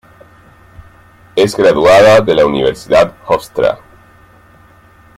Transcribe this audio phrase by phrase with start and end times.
[1.35, 3.77] Es graduada de la Universidad Hofstra.